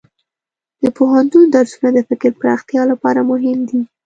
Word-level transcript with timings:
د 0.81 0.83
پوهنتون 0.97 1.43
درسونه 1.55 1.89
د 1.95 1.99
فکر 2.09 2.31
پراختیا 2.41 2.81
لپاره 2.91 3.21
مهم 3.31 3.59
دي. 3.69 3.81